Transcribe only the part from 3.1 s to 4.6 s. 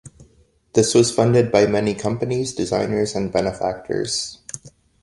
and benefactors.